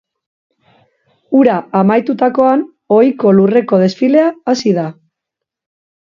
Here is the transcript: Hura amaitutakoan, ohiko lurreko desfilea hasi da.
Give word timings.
Hura 1.39 1.57
amaitutakoan, 1.79 2.63
ohiko 2.95 3.33
lurreko 3.41 3.79
desfilea 3.83 4.31
hasi 4.55 4.73
da. 4.79 4.87